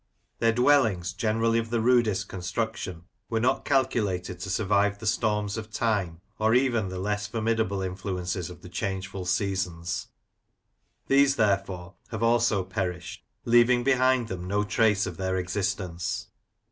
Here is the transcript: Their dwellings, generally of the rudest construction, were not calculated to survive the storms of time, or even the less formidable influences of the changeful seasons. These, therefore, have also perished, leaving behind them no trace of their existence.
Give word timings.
Their 0.39 0.51
dwellings, 0.51 1.13
generally 1.13 1.59
of 1.59 1.69
the 1.69 1.79
rudest 1.79 2.27
construction, 2.27 3.03
were 3.29 3.39
not 3.39 3.65
calculated 3.65 4.39
to 4.39 4.49
survive 4.49 4.97
the 4.97 5.05
storms 5.05 5.57
of 5.59 5.69
time, 5.69 6.21
or 6.39 6.55
even 6.55 6.89
the 6.89 6.97
less 6.97 7.27
formidable 7.27 7.83
influences 7.83 8.49
of 8.49 8.63
the 8.63 8.67
changeful 8.69 9.27
seasons. 9.27 10.07
These, 11.05 11.35
therefore, 11.35 11.93
have 12.09 12.23
also 12.23 12.63
perished, 12.63 13.23
leaving 13.45 13.83
behind 13.83 14.27
them 14.27 14.47
no 14.47 14.63
trace 14.63 15.05
of 15.05 15.17
their 15.17 15.37
existence. 15.37 16.29